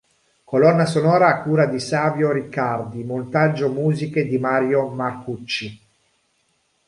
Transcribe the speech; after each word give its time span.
Colonna 0.43 0.87
sonora 0.87 1.27
a 1.27 1.43
cura 1.43 1.67
di 1.67 1.77
Savio 1.79 2.31
Riccardi, 2.31 3.03
montaggio 3.03 3.69
musiche 3.71 4.25
di 4.25 4.39
Mario 4.39 4.87
Marcucci. 4.87 5.79